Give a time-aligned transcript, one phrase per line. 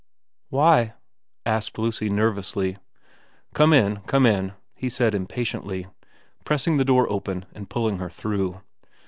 [0.49, 0.93] 'Why?'
[1.45, 2.79] asked Lucy nervously.
[3.13, 5.89] * Come in, come in,' he said impatiently,
[6.43, 8.61] pressing the door open and pulling her through.